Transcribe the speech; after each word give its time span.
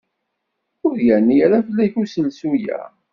Ur 0.87 0.95
yerni 1.05 1.35
ara 1.45 1.65
fell-ak 1.65 1.93
uselsu-a. 2.01 2.81